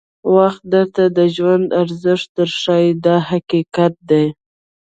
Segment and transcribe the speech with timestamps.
[0.35, 4.25] وخت درته د ژوند ارزښت در ښایي دا حقیقت دی.